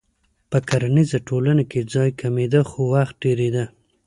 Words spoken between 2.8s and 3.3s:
وخت